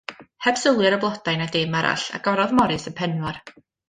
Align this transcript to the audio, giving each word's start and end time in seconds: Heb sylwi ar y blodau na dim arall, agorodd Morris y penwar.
Heb 0.45 0.55
sylwi 0.59 0.85
ar 0.89 0.95
y 0.95 0.97
blodau 1.03 1.37
na 1.41 1.47
dim 1.55 1.77
arall, 1.81 2.05
agorodd 2.21 2.57
Morris 2.61 2.89
y 2.93 2.95
penwar. 3.01 3.39